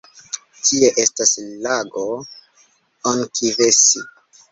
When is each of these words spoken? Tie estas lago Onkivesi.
Tie 0.67 0.87
estas 1.03 1.33
lago 1.65 2.05
Onkivesi. 3.13 4.03